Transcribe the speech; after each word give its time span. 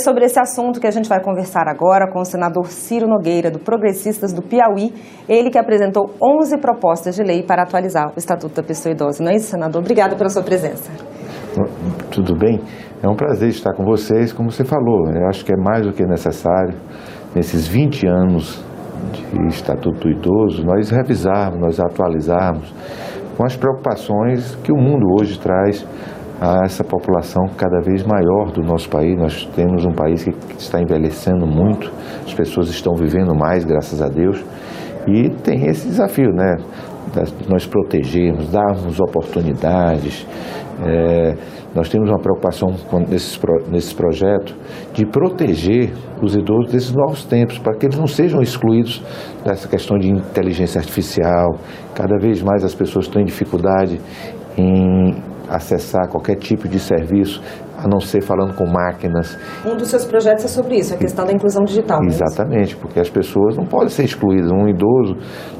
Sobre 0.00 0.24
esse 0.26 0.38
assunto 0.38 0.78
que 0.78 0.86
a 0.86 0.92
gente 0.92 1.08
vai 1.08 1.20
conversar 1.20 1.66
agora 1.66 2.08
com 2.08 2.20
o 2.20 2.24
senador 2.24 2.66
Ciro 2.66 3.08
Nogueira, 3.08 3.50
do 3.50 3.58
Progressistas 3.58 4.32
do 4.32 4.40
Piauí, 4.40 4.94
ele 5.28 5.50
que 5.50 5.58
apresentou 5.58 6.14
11 6.22 6.56
propostas 6.60 7.16
de 7.16 7.22
lei 7.24 7.42
para 7.42 7.64
atualizar 7.64 8.12
o 8.14 8.16
Estatuto 8.16 8.54
da 8.54 8.62
Pessoa 8.62 8.92
Idosa. 8.92 9.24
Não 9.24 9.32
é 9.32 9.34
isso, 9.34 9.50
senador? 9.50 9.80
Obrigada 9.82 10.14
pela 10.14 10.28
sua 10.28 10.44
presença. 10.44 10.88
Tudo 12.12 12.38
bem? 12.38 12.60
É 13.02 13.08
um 13.08 13.16
prazer 13.16 13.48
estar 13.48 13.74
com 13.74 13.84
vocês, 13.84 14.32
como 14.32 14.52
você 14.52 14.64
falou. 14.64 15.10
Eu 15.12 15.26
acho 15.26 15.44
que 15.44 15.52
é 15.52 15.56
mais 15.56 15.84
do 15.84 15.92
que 15.92 16.06
necessário, 16.06 16.78
nesses 17.34 17.66
20 17.66 18.06
anos 18.06 18.64
de 19.12 19.46
Estatuto 19.48 19.98
do 19.98 20.10
Idoso, 20.10 20.64
nós 20.64 20.90
revisarmos, 20.90 21.58
nós 21.58 21.80
atualizarmos 21.80 22.72
com 23.36 23.44
as 23.44 23.56
preocupações 23.56 24.54
que 24.62 24.70
o 24.70 24.76
mundo 24.76 25.06
hoje 25.18 25.40
traz 25.40 25.84
a 26.40 26.64
essa 26.64 26.84
população 26.84 27.46
cada 27.56 27.80
vez 27.80 28.04
maior 28.04 28.52
do 28.52 28.62
nosso 28.62 28.88
país. 28.88 29.16
Nós 29.16 29.44
temos 29.54 29.84
um 29.84 29.92
país 29.92 30.24
que 30.24 30.34
está 30.58 30.80
envelhecendo 30.80 31.46
muito, 31.46 31.92
as 32.24 32.32
pessoas 32.34 32.68
estão 32.68 32.94
vivendo 32.94 33.34
mais, 33.34 33.64
graças 33.64 34.00
a 34.00 34.08
Deus, 34.08 34.44
e 35.06 35.30
tem 35.42 35.66
esse 35.66 35.88
desafio, 35.88 36.30
né? 36.32 36.56
Nós 37.48 37.66
protegermos, 37.66 38.50
darmos 38.50 39.00
oportunidades. 39.00 40.26
É, 40.84 41.34
nós 41.74 41.88
temos 41.88 42.08
uma 42.08 42.18
preocupação 42.18 42.74
nesses, 43.08 43.38
nesses 43.70 43.92
projetos 43.92 44.54
de 44.92 45.04
proteger 45.06 45.92
os 46.22 46.34
idosos 46.34 46.70
desses 46.70 46.92
novos 46.92 47.24
tempos, 47.24 47.58
para 47.58 47.76
que 47.76 47.86
eles 47.86 47.98
não 47.98 48.06
sejam 48.06 48.40
excluídos 48.40 49.02
dessa 49.44 49.66
questão 49.66 49.98
de 49.98 50.08
inteligência 50.08 50.78
artificial. 50.78 51.58
Cada 51.94 52.18
vez 52.18 52.42
mais 52.42 52.62
as 52.62 52.74
pessoas 52.74 53.08
têm 53.08 53.24
dificuldade 53.24 54.00
em 54.56 55.14
acessar 55.48 56.08
qualquer 56.08 56.36
tipo 56.36 56.68
de 56.68 56.78
serviço, 56.78 57.42
a 57.76 57.86
não 57.86 58.00
ser 58.00 58.22
falando 58.22 58.54
com 58.54 58.66
máquinas. 58.66 59.38
Um 59.64 59.76
dos 59.76 59.88
seus 59.88 60.04
projetos 60.04 60.44
é 60.44 60.48
sobre 60.48 60.76
isso, 60.76 60.94
a 60.94 60.96
questão 60.96 61.24
da 61.24 61.32
inclusão 61.32 61.64
digital. 61.64 62.00
É 62.02 62.06
Exatamente, 62.06 62.76
porque 62.76 63.00
as 63.00 63.08
pessoas 63.08 63.56
não 63.56 63.64
podem 63.64 63.88
ser 63.88 64.04
excluídas. 64.04 64.50
Um 64.50 64.68
idoso 64.68 65.14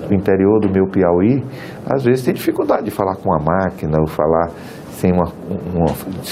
do 0.09 0.14
interior 0.14 0.61
do 0.61 0.70
meu 0.70 0.86
Piauí, 0.89 1.44
às 1.86 2.05
vezes 2.05 2.25
tem 2.25 2.34
dificuldade 2.34 2.84
de 2.84 2.91
falar 2.91 3.16
com 3.16 3.33
a 3.33 3.39
máquina, 3.39 3.98
ou 4.00 4.06
falar 4.06 4.50
sem 4.91 5.12
uma, 5.12 5.27
uma, 5.75 5.86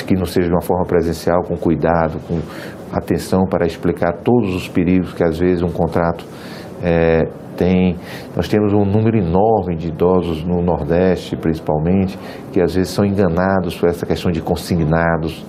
que 0.06 0.14
não 0.16 0.24
seja 0.24 0.48
de 0.48 0.52
uma 0.52 0.62
forma 0.62 0.84
presencial, 0.84 1.42
com 1.42 1.56
cuidado, 1.56 2.18
com 2.26 2.40
atenção 2.92 3.44
para 3.44 3.64
explicar 3.64 4.12
todos 4.24 4.54
os 4.54 4.68
perigos 4.68 5.12
que 5.12 5.22
às 5.22 5.38
vezes 5.38 5.62
um 5.62 5.70
contrato 5.70 6.24
é, 6.82 7.22
tem, 7.56 7.96
nós 8.34 8.48
temos 8.48 8.72
um 8.72 8.84
número 8.84 9.16
enorme 9.16 9.76
de 9.76 9.88
idosos 9.88 10.44
no 10.44 10.62
Nordeste, 10.62 11.36
principalmente, 11.36 12.18
que 12.52 12.60
às 12.60 12.74
vezes 12.74 12.90
são 12.90 13.04
enganados 13.04 13.76
por 13.76 13.88
essa 13.88 14.04
questão 14.04 14.30
de 14.30 14.40
consignados, 14.40 15.44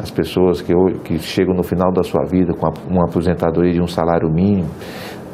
as 0.00 0.10
pessoas 0.10 0.60
que, 0.60 0.72
que 1.04 1.18
chegam 1.18 1.54
no 1.54 1.62
final 1.62 1.92
da 1.92 2.02
sua 2.02 2.24
vida 2.24 2.52
com 2.54 2.66
uma 2.90 3.04
aposentadoria 3.04 3.72
de 3.72 3.80
um 3.80 3.86
salário 3.86 4.28
mínimo, 4.30 4.68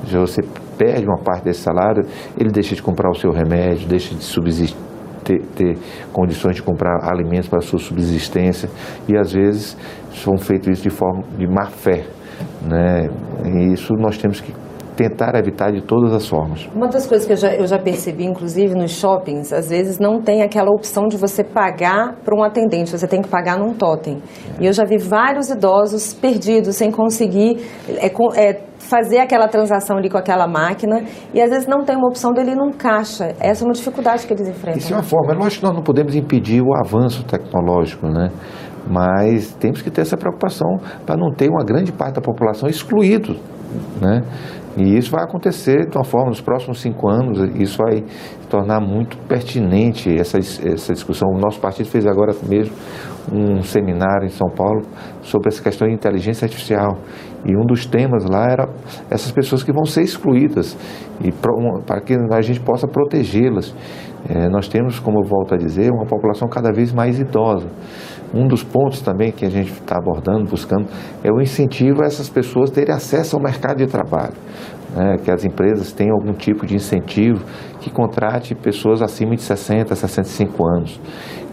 já 0.05 0.21
você 0.21 0.43
perde 0.77 1.07
uma 1.07 1.19
parte 1.19 1.45
desse 1.45 1.61
salário, 1.61 2.05
ele 2.39 2.51
deixa 2.51 2.75
de 2.75 2.83
comprar 2.83 3.11
o 3.11 3.15
seu 3.15 3.33
remédio, 3.33 3.89
deixa 3.89 4.15
de 4.15 4.23
subsistir 4.23 4.77
ter, 5.25 5.43
ter, 5.55 5.79
condições 6.13 6.57
de 6.57 6.63
comprar 6.63 7.11
alimentos 7.11 7.49
para 7.49 7.59
a 7.59 7.63
sua 7.63 7.79
subsistência. 7.79 8.71
E 9.07 9.17
às 9.17 9.33
vezes 9.33 9.77
são 10.15 10.39
feitos 10.39 10.69
isso 10.69 10.83
de 10.83 10.91
forma 10.91 11.23
de 11.37 11.47
má 11.47 11.67
fé, 11.67 12.07
né? 12.63 13.11
E 13.45 13.75
isso 13.75 13.93
nós 13.95 14.17
temos 14.17 14.41
que 14.41 14.53
tentar 14.99 15.37
evitar 15.37 15.71
de 15.71 15.81
todas 15.81 16.13
as 16.13 16.27
formas. 16.27 16.69
Uma 16.75 16.89
das 16.89 17.07
coisas 17.07 17.25
que 17.25 17.33
eu 17.33 17.37
já, 17.37 17.55
eu 17.55 17.69
já 17.69 17.79
percebi, 17.79 18.25
inclusive 18.25 18.75
nos 18.75 18.91
shoppings, 18.91 19.53
às 19.53 19.71
vezes 19.71 20.01
não 20.01 20.21
tem 20.21 20.43
aquela 20.43 20.71
opção 20.71 21.07
de 21.07 21.17
você 21.17 21.45
pagar 21.45 22.17
para 22.25 22.37
um 22.37 22.43
atendente, 22.43 22.91
você 22.91 23.07
tem 23.07 23.23
que 23.23 23.29
pagar 23.29 23.57
num 23.57 23.73
totem. 23.73 24.21
É. 24.59 24.65
E 24.65 24.67
eu 24.67 24.73
já 24.73 24.85
vi 24.85 24.99
vários 24.99 25.51
idosos 25.51 26.13
perdidos, 26.13 26.75
sem 26.75 26.91
conseguir 26.91 27.65
é, 27.89 28.07
é, 28.09 28.61
fazer 28.81 29.19
aquela 29.19 29.47
transação 29.47 29.99
ali 29.99 30.11
com 30.11 30.19
aquela 30.19 30.49
máquina 30.49 31.05
e 31.33 31.41
às 31.41 31.51
vezes 31.51 31.69
não 31.69 31.85
tem 31.85 31.97
uma 31.97 32.09
opção 32.09 32.33
dele 32.33 32.51
ir 32.51 32.57
num 32.57 32.73
caixa. 32.73 33.37
Essa 33.39 33.63
é 33.63 33.67
uma 33.67 33.75
dificuldade 33.75 34.27
que 34.27 34.33
eles 34.33 34.49
enfrentam. 34.49 34.79
Isso 34.79 34.93
é 34.93 34.97
uma 34.97 35.05
forma. 35.05 35.33
É 35.33 35.37
lógico 35.37 35.61
que 35.61 35.67
nós 35.67 35.77
não 35.77 35.85
podemos 35.85 36.17
impedir 36.17 36.61
o 36.61 36.75
avanço 36.85 37.25
tecnológico, 37.25 38.09
né? 38.09 38.31
Mas 38.91 39.55
temos 39.61 39.81
que 39.81 39.91
ter 39.91 40.01
essa 40.01 40.17
preocupação 40.17 40.79
para 41.07 41.17
não 41.17 41.31
ter 41.31 41.49
uma 41.49 41.65
grande 41.65 41.93
parte 41.93 42.15
da 42.15 42.21
população 42.21 42.69
excluído, 42.69 43.37
né? 44.01 44.23
E 44.79 44.97
isso 44.97 45.11
vai 45.11 45.25
acontecer 45.25 45.89
de 45.89 45.97
uma 45.97 46.05
forma 46.05 46.29
nos 46.29 46.41
próximos 46.41 46.81
cinco 46.81 47.11
anos, 47.11 47.39
isso 47.57 47.79
vai 47.79 48.05
tornar 48.49 48.81
muito 48.81 49.19
pertinente 49.27 50.09
essa, 50.17 50.39
essa 50.39 50.93
discussão. 50.93 51.29
O 51.31 51.39
nosso 51.39 51.61
partido 51.61 51.89
fez 51.89 52.07
agora 52.07 52.33
mesmo 52.49 52.75
um 53.33 53.61
seminário 53.61 54.27
em 54.27 54.31
São 54.31 54.49
Paulo 54.49 54.83
sobre 55.21 55.49
essa 55.49 55.61
questão 55.61 55.89
de 55.89 55.95
inteligência 55.95 56.45
artificial. 56.45 56.97
E 57.45 57.57
um 57.57 57.67
dos 57.67 57.87
temas 57.87 58.25
lá 58.25 58.47
era 58.51 58.69
essas 59.11 59.33
pessoas 59.33 59.65
que 59.65 59.73
vão 59.73 59.85
ser 59.85 60.03
excluídas 60.03 60.77
e 61.21 61.33
para 61.33 62.01
que 62.01 62.15
a 62.15 62.41
gente 62.41 62.61
possa 62.61 62.87
protegê-las. 62.87 63.75
É, 64.29 64.49
nós 64.49 64.69
temos, 64.69 64.99
como 64.99 65.21
eu 65.21 65.29
volto 65.29 65.55
a 65.55 65.57
dizer, 65.57 65.91
uma 65.93 66.07
população 66.07 66.49
cada 66.49 66.73
vez 66.73 66.93
mais 66.93 67.19
idosa. 67.19 67.69
Um 68.35 68.47
dos 68.47 68.63
pontos 68.63 69.01
também 69.01 69.33
que 69.33 69.45
a 69.45 69.51
gente 69.51 69.73
está 69.73 69.97
abordando, 69.97 70.51
buscando, 70.51 70.87
é 71.23 71.31
o 71.33 71.41
incentivo 71.41 72.03
a 72.03 72.07
essas 72.07 72.29
pessoas 72.29 72.71
terem 72.71 72.95
acesso 72.95 73.37
ao 73.37 73.43
mercado 73.43 73.79
de 73.79 73.87
trabalho. 73.87 74.35
Né? 74.95 75.17
Que 75.25 75.31
as 75.31 75.45
empresas 75.45 75.93
tenham 75.93 76.15
algum 76.15 76.33
tipo 76.33 76.67
de 76.67 76.75
incentivo 76.75 77.45
que 77.81 77.91
contrate 77.91 78.55
pessoas 78.55 79.01
acima 79.01 79.35
de 79.35 79.43
60, 79.43 79.95
65 79.95 80.67
anos. 80.67 81.01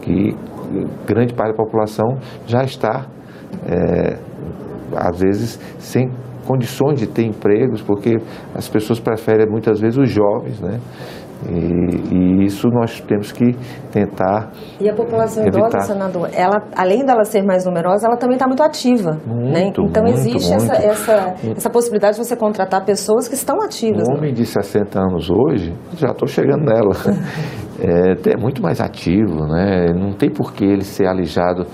Que 0.01 0.35
grande 1.05 1.33
parte 1.33 1.51
da 1.51 1.63
população 1.63 2.17
já 2.45 2.63
está, 2.63 3.05
é, 3.67 4.17
às 4.95 5.19
vezes, 5.19 5.59
sem 5.79 6.09
condições 6.45 6.99
de 6.99 7.07
ter 7.07 7.25
empregos, 7.25 7.81
porque 7.81 8.17
as 8.53 8.67
pessoas 8.69 8.99
preferem 8.99 9.47
muitas 9.49 9.79
vezes 9.79 9.97
os 9.97 10.09
jovens, 10.09 10.61
né? 10.61 10.79
E, 11.47 12.15
e, 12.15 12.45
isso 12.45 12.67
nós 12.69 13.01
temos 13.01 13.31
que 13.31 13.53
tentar. 13.91 14.51
E 14.79 14.89
a 14.89 14.93
população 14.93 15.43
evitar. 15.43 15.67
idosa, 15.67 15.79
senador, 15.81 16.29
ela, 16.33 16.57
além 16.75 17.05
dela 17.05 17.23
ser 17.23 17.43
mais 17.43 17.65
numerosa, 17.65 18.07
ela 18.07 18.17
também 18.17 18.35
está 18.35 18.47
muito 18.47 18.63
ativa. 18.63 19.19
Muito, 19.25 19.51
né? 19.51 19.67
Então 19.67 20.03
muito, 20.03 20.17
existe 20.17 20.49
muito. 20.49 20.71
Essa, 20.71 20.75
essa, 20.75 21.35
essa 21.55 21.69
possibilidade 21.69 22.17
de 22.17 22.25
você 22.25 22.35
contratar 22.35 22.83
pessoas 22.85 23.27
que 23.27 23.35
estão 23.35 23.61
ativas. 23.61 24.07
Um 24.07 24.13
né? 24.13 24.17
homem 24.17 24.33
de 24.33 24.45
60 24.45 24.99
anos 24.99 25.29
hoje, 25.29 25.73
já 25.97 26.11
estou 26.11 26.27
chegando 26.27 26.65
nela, 26.65 26.93
é, 27.79 28.31
é 28.33 28.37
muito 28.37 28.61
mais 28.61 28.79
ativo, 28.79 29.45
né? 29.45 29.93
não 29.93 30.13
tem 30.13 30.29
por 30.29 30.53
que 30.53 30.63
ele 30.63 30.83
ser 30.83 31.07
alijado 31.07 31.65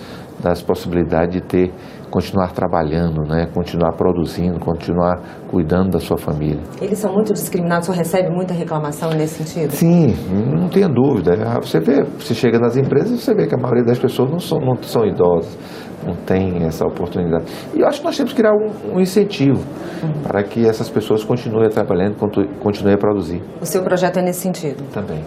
das 0.42 0.62
possibilidades 0.62 1.36
de 1.36 1.42
ter 1.42 1.72
continuar 2.12 2.52
trabalhando, 2.52 3.22
né? 3.22 3.48
continuar 3.54 3.94
produzindo, 3.94 4.60
continuar 4.60 5.22
cuidando 5.48 5.92
da 5.92 6.00
sua 6.00 6.18
família. 6.18 6.62
Eles 6.82 7.00
são 7.00 7.14
muito 7.14 7.34
discriminados, 7.34 7.88
só 7.88 7.94
recebe 7.94 8.30
muita 8.30 8.54
reclamação 8.54 9.10
nesse 9.12 9.44
sentido? 9.44 9.72
Sim, 9.72 10.14
não 10.54 10.68
tenha 10.70 10.88
dúvida. 10.88 11.34
Ah, 11.48 11.60
você 11.62 11.80
vê, 11.80 12.04
você 12.04 12.36
chega 12.36 12.60
nas 12.60 12.76
empresas, 12.76 13.20
você 13.20 13.34
vê 13.34 13.48
que 13.48 13.56
a 13.56 13.58
maioria 13.58 13.86
das 13.86 13.98
pessoas 13.98 14.30
não 14.30 14.40
são, 14.40 14.60
não 14.60 14.76
são 14.84 15.06
idosas, 15.06 15.58
não 16.06 16.16
tem 16.16 16.64
essa 16.66 16.86
oportunidade. 16.86 17.46
E 17.74 17.80
eu 17.80 17.88
acho 17.88 18.00
que 18.00 18.06
nós 18.06 18.18
temos 18.18 18.34
que 18.34 18.42
criar 18.42 18.54
um, 18.54 18.96
um 18.96 19.00
incentivo 19.00 19.64
uhum. 20.04 20.22
para 20.24 20.44
que 20.44 20.68
essas 20.68 20.90
pessoas 20.90 21.24
continuem 21.24 21.70
trabalhando, 21.70 22.16
continuem 22.60 22.96
a 22.96 22.98
produzir. 22.98 23.42
O 23.62 23.66
seu 23.66 23.82
projeto 23.84 24.18
é 24.18 24.22
nesse 24.22 24.42
sentido? 24.42 24.84
Também. 24.94 25.24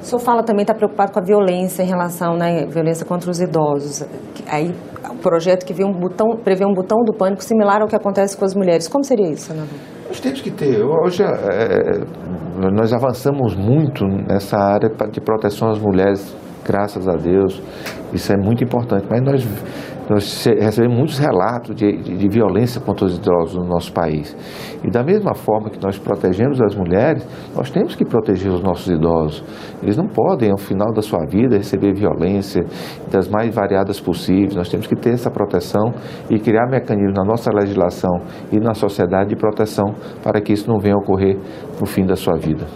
O 0.00 0.04
senhor 0.04 0.20
fala 0.20 0.42
também 0.42 0.62
está 0.62 0.74
preocupado 0.74 1.12
com 1.12 1.18
a 1.18 1.22
violência 1.22 1.82
em 1.82 1.86
relação, 1.86 2.36
né, 2.36 2.66
violência 2.66 3.04
contra 3.04 3.30
os 3.30 3.40
idosos. 3.40 4.04
Aí 4.48 4.74
o 5.10 5.16
projeto 5.16 5.64
que 5.64 5.72
vê 5.72 5.84
um 5.84 5.92
botão, 5.92 6.36
prevê 6.42 6.64
um 6.64 6.74
botão 6.74 7.02
do 7.04 7.12
pânico 7.12 7.42
similar 7.42 7.82
ao 7.82 7.88
que 7.88 7.96
acontece 7.96 8.36
com 8.36 8.44
as 8.44 8.54
mulheres. 8.54 8.88
Como 8.88 9.04
seria 9.04 9.28
isso, 9.30 9.46
senador? 9.46 9.78
Nós 10.06 10.20
temos 10.20 10.40
que 10.40 10.50
ter. 10.50 10.82
Hoje 10.84 11.22
é, 11.22 12.70
nós 12.72 12.92
avançamos 12.92 13.54
muito 13.56 14.04
nessa 14.06 14.56
área 14.56 14.88
de 15.10 15.20
proteção 15.20 15.68
às 15.70 15.78
mulheres, 15.78 16.36
graças 16.64 17.08
a 17.08 17.16
Deus. 17.16 17.60
Isso 18.12 18.32
é 18.32 18.36
muito 18.36 18.62
importante. 18.62 19.06
Mas 19.10 19.20
nós 19.22 19.46
nós 20.08 20.44
recebemos 20.44 20.96
muitos 20.96 21.18
relatos 21.18 21.74
de, 21.74 21.96
de, 21.96 22.16
de, 22.16 22.28
violência 22.28 22.80
contra 22.80 23.06
os 23.06 23.16
idosos 23.16 23.56
no 23.56 23.66
nosso 23.66 23.92
país. 23.92 24.36
E 24.84 24.90
da 24.90 25.02
mesma 25.02 25.34
forma 25.34 25.70
que 25.70 25.82
nós 25.82 25.98
protegemos 25.98 26.60
as 26.62 26.74
mulheres, 26.74 27.26
nós 27.54 27.70
temos 27.70 27.94
que 27.94 28.04
proteger 28.04 28.52
os 28.52 28.62
nossos 28.62 28.86
idosos. 28.86 29.44
Eles 29.82 29.96
não 29.96 30.06
podem, 30.06 30.50
ao 30.50 30.58
final 30.58 30.92
da 30.92 31.02
sua 31.02 31.26
vida, 31.26 31.56
receber 31.56 31.92
violência 31.94 32.64
das 33.10 33.28
mais 33.28 33.54
variadas 33.54 34.00
possíveis. 34.00 34.54
Nós 34.54 34.68
temos 34.68 34.86
que 34.86 34.94
ter 34.94 35.14
essa 35.14 35.30
proteção 35.30 35.92
e 36.30 36.38
criar 36.38 36.66
mecanismos 36.68 37.14
na 37.16 37.24
nossa 37.24 37.50
legislação 37.52 38.20
e 38.52 38.60
na 38.60 38.74
sociedade 38.74 39.30
de 39.30 39.36
proteção 39.36 39.94
para 40.22 40.40
que 40.40 40.52
isso 40.52 40.70
não 40.70 40.78
venha 40.78 40.94
a 40.94 40.98
ocorrer 40.98 41.36
no 41.80 41.86
fim 41.86 42.06
da 42.06 42.14
sua 42.14 42.36
vida. 42.36 42.66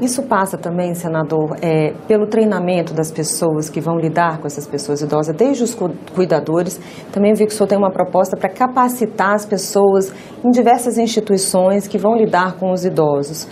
Isso 0.00 0.22
passa 0.22 0.56
também, 0.56 0.94
senador, 0.94 1.56
é, 1.60 1.92
pelo 2.06 2.28
treinamento 2.28 2.94
das 2.94 3.10
pessoas 3.10 3.68
que 3.68 3.80
vão 3.80 3.98
lidar 3.98 4.38
com 4.38 4.46
essas 4.46 4.64
pessoas 4.64 5.00
idosas, 5.00 5.34
desde 5.34 5.64
os 5.64 5.76
cuidadores. 6.14 6.80
Também 7.12 7.34
vi 7.34 7.46
que 7.46 7.52
o 7.52 7.56
senhor 7.56 7.66
tem 7.66 7.76
uma 7.76 7.90
proposta 7.90 8.36
para 8.36 8.48
capacitar 8.48 9.34
as 9.34 9.44
pessoas 9.44 10.12
em 10.44 10.50
diversas 10.50 10.98
instituições 10.98 11.88
que 11.88 11.98
vão 11.98 12.14
lidar 12.14 12.54
com 12.58 12.70
os 12.70 12.84
idosos. 12.84 13.48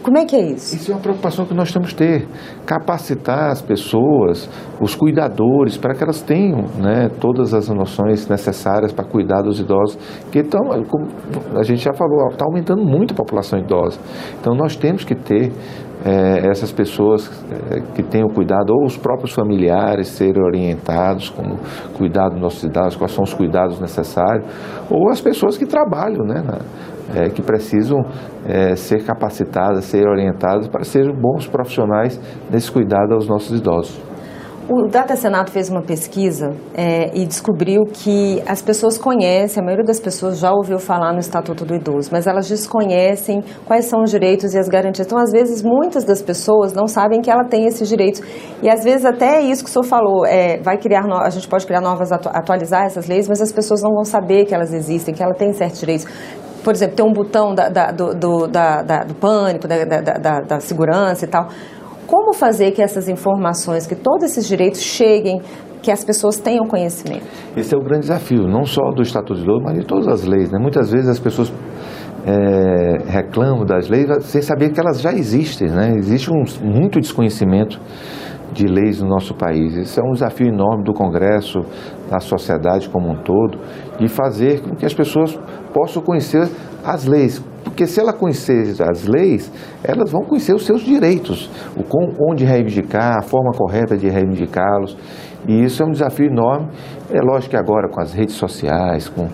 Como 0.00 0.18
é 0.18 0.24
que 0.24 0.36
é 0.36 0.52
isso? 0.52 0.74
Isso 0.74 0.90
é 0.90 0.94
uma 0.94 1.00
preocupação 1.00 1.44
que 1.46 1.54
nós 1.54 1.72
temos 1.72 1.92
que 1.92 1.98
ter. 1.98 2.28
Capacitar 2.66 3.50
as 3.50 3.62
pessoas, 3.62 4.48
os 4.80 4.94
cuidadores, 4.94 5.76
para 5.76 5.94
que 5.94 6.02
elas 6.02 6.22
tenham 6.22 6.62
né, 6.78 7.08
todas 7.20 7.54
as 7.54 7.68
noções 7.68 8.28
necessárias 8.28 8.92
para 8.92 9.04
cuidar 9.04 9.42
dos 9.42 9.60
idosos, 9.60 9.96
que 10.30 10.40
estão, 10.40 10.60
como 10.88 11.08
a 11.58 11.62
gente 11.62 11.82
já 11.82 11.92
falou, 11.94 12.28
está 12.30 12.44
aumentando 12.44 12.84
muito 12.84 13.12
a 13.12 13.16
população 13.16 13.58
idosa. 13.58 13.98
Então 14.40 14.54
nós 14.54 14.76
temos 14.76 15.04
que 15.04 15.14
ter 15.14 15.52
é, 16.04 16.46
essas 16.50 16.70
pessoas 16.70 17.30
é, 17.50 17.80
que 17.94 18.02
tenham 18.02 18.28
cuidado, 18.28 18.70
ou 18.70 18.84
os 18.84 18.96
próprios 18.96 19.32
familiares 19.32 20.08
serem 20.08 20.42
orientados 20.42 21.30
como 21.30 21.58
cuidar 21.96 22.28
dos 22.28 22.40
nossos 22.40 22.62
idosos, 22.62 22.96
quais 22.96 23.12
são 23.12 23.24
os 23.24 23.32
cuidados 23.32 23.80
necessários, 23.80 24.46
ou 24.90 25.10
as 25.10 25.20
pessoas 25.20 25.56
que 25.56 25.64
trabalham, 25.64 26.24
né, 26.24 26.42
na, 26.42 26.58
é, 27.18 27.28
que 27.30 27.42
precisam 27.42 27.98
é, 28.46 28.76
ser 28.76 29.04
capacitadas, 29.04 29.84
ser 29.84 30.06
orientadas 30.06 30.68
para 30.68 30.84
serem 30.84 31.14
bons 31.14 31.46
profissionais 31.46 32.20
nesse 32.50 32.70
cuidado 32.70 33.14
aos 33.14 33.26
nossos 33.26 33.58
idosos. 33.58 34.13
O 34.66 34.88
Data 34.88 35.14
Senado 35.14 35.50
fez 35.50 35.68
uma 35.68 35.82
pesquisa 35.82 36.54
é, 36.74 37.10
e 37.14 37.26
descobriu 37.26 37.82
que 37.84 38.42
as 38.46 38.62
pessoas 38.62 38.96
conhecem, 38.96 39.62
a 39.62 39.64
maioria 39.64 39.84
das 39.84 40.00
pessoas 40.00 40.38
já 40.38 40.50
ouviu 40.50 40.78
falar 40.78 41.12
no 41.12 41.18
Estatuto 41.18 41.66
do 41.66 41.74
Idoso, 41.74 42.08
mas 42.10 42.26
elas 42.26 42.48
desconhecem 42.48 43.44
quais 43.66 43.84
são 43.84 44.02
os 44.02 44.10
direitos 44.10 44.54
e 44.54 44.58
as 44.58 44.66
garantias. 44.66 45.06
Então, 45.06 45.18
às 45.18 45.30
vezes, 45.30 45.62
muitas 45.62 46.04
das 46.04 46.22
pessoas 46.22 46.72
não 46.72 46.86
sabem 46.86 47.20
que 47.20 47.30
ela 47.30 47.44
tem 47.44 47.66
esses 47.66 47.86
direitos. 47.86 48.22
E, 48.62 48.70
às 48.70 48.82
vezes, 48.82 49.04
até 49.04 49.42
isso 49.42 49.62
que 49.62 49.68
o 49.68 49.72
senhor 49.72 49.84
falou, 49.84 50.24
é, 50.24 50.58
vai 50.62 50.78
criar, 50.78 51.02
no, 51.06 51.18
a 51.18 51.28
gente 51.28 51.46
pode 51.46 51.66
criar 51.66 51.82
novas, 51.82 52.10
atualizar 52.10 52.86
essas 52.86 53.06
leis, 53.06 53.28
mas 53.28 53.42
as 53.42 53.52
pessoas 53.52 53.82
não 53.82 53.90
vão 53.90 54.04
saber 54.04 54.46
que 54.46 54.54
elas 54.54 54.72
existem, 54.72 55.14
que 55.14 55.22
ela 55.22 55.34
tem 55.34 55.52
certos 55.52 55.78
direitos 55.78 56.06
por 56.64 56.72
exemplo, 56.72 56.96
ter 56.96 57.02
um 57.02 57.12
botão 57.12 57.54
da, 57.54 57.68
da, 57.68 57.90
do, 57.92 58.14
do, 58.14 58.46
da, 58.46 58.80
do, 58.80 59.14
pânico, 59.14 59.68
da, 59.68 60.60
segurança 60.60 61.26
e 61.26 61.28
tal. 61.28 61.48
Como 62.06 62.32
fazer 62.32 62.72
que 62.72 62.82
essas 62.82 63.08
informações, 63.08 63.86
que 63.86 63.94
todos 63.94 64.24
esses 64.24 64.46
direitos 64.46 64.80
cheguem, 64.80 65.40
que 65.82 65.90
as 65.90 66.04
pessoas 66.04 66.38
tenham 66.38 66.66
conhecimento? 66.66 67.24
Esse 67.56 67.74
é 67.74 67.78
o 67.78 67.82
grande 67.82 68.02
desafio, 68.02 68.48
não 68.48 68.64
só 68.64 68.90
do 68.90 69.02
Estatuto 69.02 69.34
de 69.34 69.42
Idoso, 69.42 69.62
mas 69.62 69.78
de 69.78 69.86
todas 69.86 70.08
as 70.08 70.24
leis. 70.24 70.50
Né? 70.50 70.58
Muitas 70.58 70.90
vezes 70.90 71.08
as 71.08 71.20
pessoas 71.20 71.52
é, 72.26 73.10
reclamam 73.10 73.64
das 73.64 73.88
leis 73.88 74.06
sem 74.24 74.40
saber 74.40 74.70
que 74.70 74.80
elas 74.80 75.00
já 75.00 75.12
existem. 75.12 75.68
Né? 75.68 75.94
Existe 75.96 76.30
um, 76.30 76.44
muito 76.62 77.00
desconhecimento 77.00 77.78
de 78.52 78.66
leis 78.66 79.02
no 79.02 79.08
nosso 79.08 79.34
país. 79.34 79.74
Isso 79.74 80.00
é 80.00 80.02
um 80.02 80.12
desafio 80.12 80.46
enorme 80.46 80.84
do 80.84 80.94
Congresso, 80.94 81.60
da 82.10 82.20
sociedade 82.20 82.88
como 82.88 83.10
um 83.10 83.22
todo, 83.22 83.58
de 83.98 84.08
fazer 84.08 84.62
com 84.62 84.74
que 84.74 84.86
as 84.86 84.94
pessoas 84.94 85.38
possam 85.72 86.02
conhecer 86.02 86.48
as 86.84 87.04
leis. 87.04 87.42
Porque 87.64 87.86
se 87.86 87.98
ela 87.98 88.12
conhecer 88.12 88.76
as 88.82 89.06
leis, 89.06 89.50
elas 89.82 90.12
vão 90.12 90.22
conhecer 90.22 90.54
os 90.54 90.64
seus 90.64 90.82
direitos, 90.82 91.50
o 91.76 91.82
com, 91.82 92.12
onde 92.30 92.44
reivindicar, 92.44 93.16
a 93.18 93.22
forma 93.22 93.50
correta 93.52 93.96
de 93.96 94.08
reivindicá-los. 94.08 94.96
E 95.48 95.64
isso 95.64 95.82
é 95.82 95.86
um 95.86 95.90
desafio 95.90 96.26
enorme. 96.26 96.68
É 97.10 97.20
lógico 97.20 97.50
que 97.50 97.56
agora 97.56 97.88
com 97.88 98.00
as 98.00 98.12
redes 98.12 98.34
sociais, 98.34 99.08
com, 99.08 99.28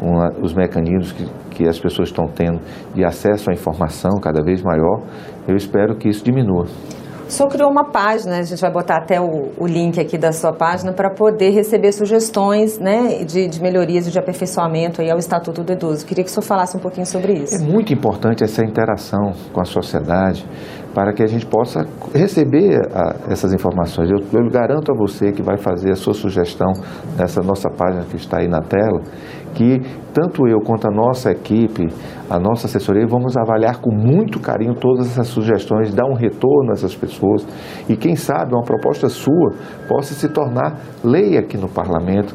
com 0.00 0.18
a, 0.18 0.30
os 0.40 0.54
mecanismos 0.54 1.12
que, 1.12 1.26
que 1.50 1.68
as 1.68 1.78
pessoas 1.78 2.08
estão 2.08 2.26
tendo 2.26 2.60
de 2.94 3.04
acesso 3.04 3.50
à 3.50 3.52
informação 3.52 4.12
cada 4.20 4.42
vez 4.42 4.62
maior, 4.62 5.02
eu 5.46 5.56
espero 5.56 5.96
que 5.96 6.08
isso 6.08 6.24
diminua. 6.24 6.66
O 7.32 7.34
senhor 7.34 7.48
criou 7.48 7.70
uma 7.70 7.84
página, 7.84 8.40
a 8.40 8.42
gente 8.42 8.60
vai 8.60 8.70
botar 8.70 8.98
até 8.98 9.18
o, 9.18 9.52
o 9.56 9.66
link 9.66 9.98
aqui 9.98 10.18
da 10.18 10.32
sua 10.32 10.52
página 10.52 10.92
para 10.92 11.08
poder 11.08 11.48
receber 11.48 11.90
sugestões 11.92 12.78
né, 12.78 13.24
de, 13.24 13.48
de, 13.48 13.62
melhorias 13.62 14.06
e 14.06 14.10
de 14.10 14.18
aperfeiçoamento 14.18 15.00
aí 15.00 15.10
ao 15.10 15.16
Estatuto 15.16 15.64
do 15.64 15.72
Idoso. 15.72 16.04
Queria 16.04 16.22
que 16.22 16.28
o 16.28 16.32
senhor 16.32 16.44
falasse 16.44 16.76
um 16.76 16.80
pouquinho 16.80 17.06
sobre 17.06 17.32
isso. 17.32 17.54
É 17.54 17.58
muito 17.58 17.90
importante 17.90 18.44
essa 18.44 18.62
interação 18.62 19.32
com 19.50 19.62
a 19.62 19.64
sociedade 19.64 20.46
para 20.94 21.14
que 21.14 21.22
a 21.22 21.26
gente 21.26 21.46
possa 21.46 21.86
receber 22.14 22.78
a, 22.94 23.32
essas 23.32 23.54
informações. 23.54 24.10
Eu, 24.10 24.18
eu 24.18 24.50
garanto 24.50 24.92
a 24.92 24.94
você 24.94 25.32
que 25.32 25.42
vai 25.42 25.56
fazer 25.56 25.92
a 25.92 25.96
sua 25.96 26.12
sugestão 26.12 26.70
nessa 27.16 27.40
nossa 27.40 27.70
página 27.70 28.04
que 28.04 28.16
está 28.16 28.40
aí 28.40 28.46
na 28.46 28.60
tela, 28.60 29.00
que 29.54 29.80
tanto 30.12 30.46
eu 30.46 30.60
quanto 30.60 30.88
a 30.88 30.90
nossa 30.90 31.30
equipe, 31.30 31.88
a 32.28 32.38
nossa 32.38 32.66
assessoria, 32.66 33.06
vamos 33.06 33.36
avaliar 33.36 33.80
com 33.80 33.90
muito 33.94 34.40
carinho 34.40 34.74
todas 34.74 35.06
essas 35.06 35.28
sugestões, 35.28 35.94
dar 35.94 36.06
um 36.06 36.14
retorno 36.14 36.70
a 36.70 36.72
essas 36.72 36.94
pessoas 36.94 37.46
e, 37.88 37.96
quem 37.96 38.16
sabe, 38.16 38.54
uma 38.54 38.64
proposta 38.64 39.08
sua 39.08 39.52
possa 39.88 40.14
se 40.14 40.28
tornar 40.28 40.76
lei 41.04 41.36
aqui 41.36 41.56
no 41.56 41.68
parlamento 41.68 42.34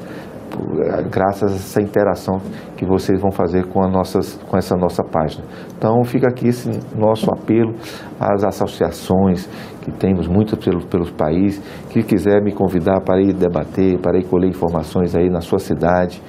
graças 1.10 1.52
a 1.52 1.56
essa 1.56 1.82
interação 1.82 2.38
que 2.76 2.86
vocês 2.86 3.22
vão 3.22 3.32
fazer 3.32 3.68
com, 3.68 3.84
a 3.84 3.88
nossas, 3.88 4.36
com 4.48 4.58
essa 4.58 4.76
nossa 4.76 5.04
página. 5.04 5.44
Então 5.78 6.04
fica 6.04 6.28
aqui 6.28 6.48
esse 6.48 6.70
nosso 6.96 7.30
apelo 7.32 7.76
às 8.20 8.44
associações 8.44 9.48
que 9.82 9.92
temos 9.92 10.28
muitas 10.28 10.60
pelo, 10.60 10.86
pelo 10.86 11.12
país, 11.14 11.62
que 11.90 12.04
quiser 12.04 12.42
me 12.42 12.52
convidar 12.52 13.02
para 13.02 13.22
ir 13.22 13.34
debater, 13.34 14.00
para 14.00 14.18
ir 14.18 14.26
colher 14.26 14.50
informações 14.50 15.16
aí 15.16 15.30
na 15.30 15.42
sua 15.42 15.60
cidade, 15.60 16.22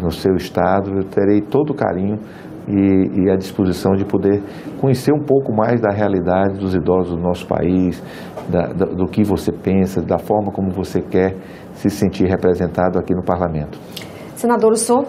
no 0.00 0.10
seu 0.10 0.34
estado, 0.34 0.90
eu 0.96 1.04
terei 1.04 1.40
todo 1.40 1.70
o 1.70 1.74
carinho 1.74 2.18
e, 2.68 3.22
e, 3.22 3.30
a 3.30 3.36
disposição 3.36 3.94
de 3.94 4.04
poder 4.04 4.42
conhecer 4.80 5.12
um 5.12 5.22
pouco 5.22 5.52
mais 5.52 5.80
da 5.80 5.90
realidade 5.90 6.58
dos 6.58 6.74
idosos 6.74 7.14
do 7.14 7.20
nosso 7.20 7.46
país, 7.46 8.02
da, 8.48 8.66
da, 8.72 8.86
do 8.86 9.06
que 9.06 9.22
você 9.22 9.52
pensa, 9.52 10.02
da 10.02 10.18
forma 10.18 10.50
como 10.50 10.70
você 10.70 11.00
quer 11.00 11.36
se 11.74 11.88
sentir 11.88 12.26
representado 12.26 12.98
aqui 12.98 13.14
no 13.14 13.22
parlamento. 13.22 13.78
Senador, 14.34 14.72
o 14.72 14.76
senhor 14.76 15.06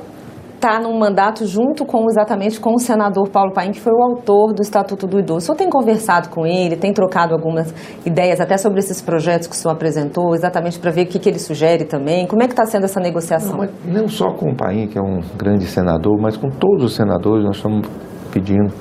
está 0.58 0.80
num 0.80 0.98
mandato 0.98 1.46
junto 1.46 1.86
com 1.86 2.06
exatamente 2.10 2.60
com 2.60 2.74
o 2.74 2.80
senador 2.80 3.30
Paulo 3.30 3.54
Paim, 3.54 3.72
que 3.72 3.80
foi 3.80 3.94
o 3.94 4.02
autor 4.02 4.54
do 4.54 4.62
Estatuto 4.62 5.08
do 5.08 5.20
Idoso. 5.20 5.38
O 5.38 5.42
senhor 5.42 5.56
tem 5.56 5.70
conversado 5.70 6.30
com 6.30 6.46
ele, 6.46 6.76
tem 6.76 6.92
trocado 6.92 7.34
algumas 7.34 7.74
ideias 8.06 8.42
até 8.42 8.58
sobre 8.58 8.80
esses 8.80 9.02
projetos 9.02 9.48
que 9.48 9.54
o 9.54 9.58
senhor 9.58 9.74
apresentou, 9.74 10.34
exatamente 10.34 10.80
para 10.80 10.92
ver 10.92 11.04
o 11.04 11.06
que, 11.08 11.20
que 11.20 11.30
ele 11.30 11.40
sugere 11.40 11.86
também? 11.86 12.28
Como 12.28 12.42
é 12.42 12.48
que 12.48 12.54
está 12.54 12.66
sendo 12.66 12.86
essa 12.86 13.00
negociação? 13.00 13.58
Não, 13.86 14.02
não 14.02 14.08
só 14.08 14.32
com 14.32 14.52
o 14.52 14.56
Paim, 14.56 14.88
que 14.88 14.98
é 14.98 15.02
um 15.02 15.22
grande 15.38 15.66
senador, 15.66 16.20
mas 16.20 16.36
com 16.36 16.50
todos 16.50 16.84
os 16.84 16.96
senadores, 16.96 17.46
nós 17.46 17.58
estamos 17.58 17.88
pedindo 18.32 18.74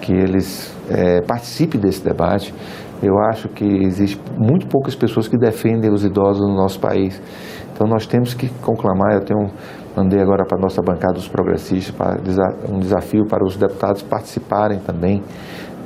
que 0.00 0.12
eles 0.12 0.74
é, 0.88 1.20
participem 1.22 1.80
desse 1.80 2.04
debate. 2.04 2.54
Eu 3.02 3.18
acho 3.30 3.48
que 3.48 3.64
existe 3.64 4.18
muito 4.38 4.68
poucas 4.68 4.94
pessoas 4.94 5.28
que 5.28 5.36
defendem 5.36 5.92
os 5.92 6.04
idosos 6.04 6.46
no 6.46 6.54
nosso 6.54 6.80
país. 6.80 7.20
Então 7.72 7.86
nós 7.86 8.06
temos 8.06 8.32
que 8.32 8.48
conclamar, 8.62 9.14
eu 9.14 9.24
tenho 9.24 9.50
mandei 9.96 10.20
agora 10.20 10.44
para 10.44 10.58
a 10.58 10.60
nossa 10.60 10.82
bancada 10.82 11.14
dos 11.14 11.28
progressistas 11.28 11.94
para 11.94 12.20
um 12.70 12.78
desafio 12.78 13.26
para 13.26 13.44
os 13.44 13.56
deputados 13.56 14.02
participarem 14.02 14.78
também 14.80 15.22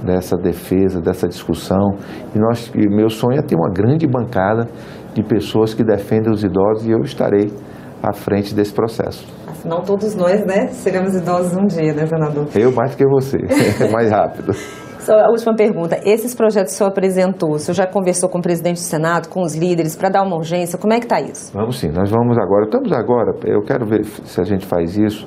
dessa 0.02 0.36
defesa, 0.36 1.00
dessa 1.00 1.28
discussão. 1.28 1.96
E 2.34 2.38
nós, 2.38 2.70
e 2.74 2.88
meu 2.88 3.08
sonho 3.08 3.38
é 3.38 3.42
ter 3.42 3.54
uma 3.54 3.70
grande 3.70 4.06
bancada 4.06 4.68
de 5.14 5.22
pessoas 5.22 5.74
que 5.74 5.84
defendem 5.84 6.32
os 6.32 6.42
idosos 6.42 6.86
e 6.86 6.90
eu 6.90 7.00
estarei 7.00 7.52
à 8.02 8.12
frente 8.12 8.54
desse 8.54 8.72
processo. 8.72 9.26
Afinal, 9.46 9.82
todos 9.82 10.14
nós, 10.14 10.44
né, 10.46 10.68
seremos 10.68 11.14
idosos 11.14 11.54
um 11.56 11.66
dia, 11.66 11.92
né, 11.92 12.06
senador? 12.06 12.46
Eu 12.54 12.72
mais 12.72 12.94
que 12.94 13.06
você, 13.06 13.38
mais 13.92 14.10
rápido. 14.10 14.52
Só 15.00 15.14
a 15.14 15.30
última 15.30 15.54
pergunta. 15.54 15.98
Esses 16.04 16.34
projetos 16.34 16.72
que 16.72 16.74
o 16.74 16.78
senhor 16.78 16.90
apresentou, 16.90 17.52
o 17.52 17.58
senhor 17.58 17.74
já 17.74 17.86
conversou 17.86 18.28
com 18.28 18.38
o 18.38 18.42
presidente 18.42 18.76
do 18.76 18.84
Senado, 18.84 19.28
com 19.28 19.42
os 19.42 19.56
líderes, 19.56 19.96
para 19.96 20.10
dar 20.10 20.22
uma 20.22 20.36
urgência? 20.36 20.78
Como 20.78 20.92
é 20.92 20.98
que 20.98 21.06
está 21.06 21.20
isso? 21.20 21.52
Vamos 21.54 21.78
sim, 21.78 21.88
nós 21.88 22.10
vamos 22.10 22.36
agora. 22.38 22.64
Estamos 22.66 22.92
agora, 22.92 23.32
eu 23.46 23.62
quero 23.62 23.86
ver 23.86 24.04
se 24.04 24.40
a 24.40 24.44
gente 24.44 24.66
faz 24.66 24.96
isso. 24.98 25.26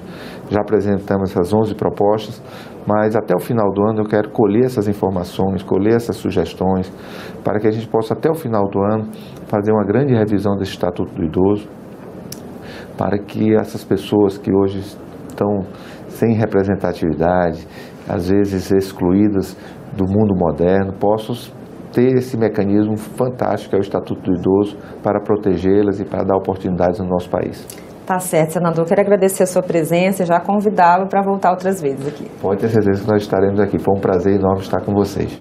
Já 0.50 0.62
apresentamos 0.62 1.32
essas 1.32 1.51
11 1.51 1.74
propostas, 1.74 2.42
mas 2.86 3.15
até 3.15 3.34
o 3.36 3.39
final 3.39 3.72
do 3.74 3.82
ano 3.89 4.01
eu 4.01 4.06
quero 4.06 4.30
colher 4.30 4.65
essas 4.65 4.88
informações, 4.88 5.63
colher 5.63 5.96
essas 5.96 6.18
sugestões, 6.18 6.92
para 7.44 7.60
que 7.60 7.68
a 7.68 7.72
gente 7.72 7.88
possa, 7.88 8.13
até 8.13 8.30
o 8.30 8.36
final 8.36 8.70
do 8.70 8.80
ano, 8.80 9.10
fazer 9.48 9.72
uma 9.72 9.84
grande 9.84 10.13
revisão 10.13 10.56
desse 10.56 10.72
Estatuto 10.72 11.13
do 11.15 11.24
Idoso, 11.24 11.68
para 12.98 13.18
que 13.18 13.56
essas 13.56 13.84
pessoas 13.84 14.38
que 14.38 14.53
hoje 14.53 14.80
estão 14.80 15.65
sem 16.10 16.36
representatividade, 16.36 17.68
às 18.07 18.29
vezes 18.29 18.72
excluídas 18.72 19.57
do 19.95 20.05
mundo 20.05 20.36
moderno, 20.36 20.93
possam 20.93 21.36
ter 21.91 22.15
esse 22.15 22.36
mecanismo 22.36 22.98
fantástico 22.98 23.69
que 23.69 23.75
é 23.75 23.79
o 23.79 23.81
Estatuto 23.81 24.22
do 24.22 24.38
Idoso 24.38 24.77
para 25.03 25.22
protegê-las 25.22 26.00
e 26.00 26.05
para 26.05 26.24
dar 26.24 26.36
oportunidades 26.36 27.00
no 27.00 27.07
nosso 27.07 27.29
país. 27.29 27.65
Tá 28.05 28.19
certo, 28.19 28.53
senador. 28.53 28.86
Quero 28.86 29.01
agradecer 29.01 29.43
a 29.43 29.48
sua 29.48 29.62
presença 29.62 30.24
e 30.24 30.25
já 30.25 30.39
convidá-lo 30.39 31.07
para 31.07 31.22
voltar 31.22 31.51
outras 31.51 31.81
vezes 31.81 32.05
aqui. 32.05 32.29
Pode 32.41 32.60
ter 32.60 32.67
certeza 32.67 33.01
que 33.01 33.10
nós 33.10 33.22
estaremos 33.22 33.60
aqui. 33.60 33.79
Foi 33.79 33.95
um 33.95 34.01
prazer 34.01 34.36
enorme 34.36 34.62
estar 34.62 34.81
com 34.81 34.93
vocês. 34.93 35.31